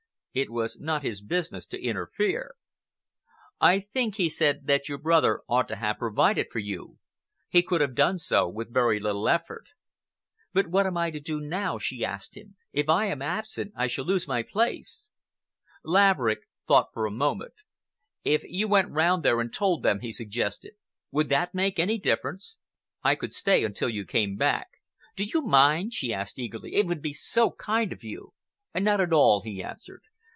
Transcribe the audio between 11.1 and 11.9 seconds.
to do now?"